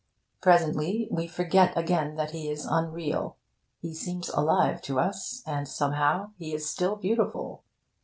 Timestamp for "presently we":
0.41-1.27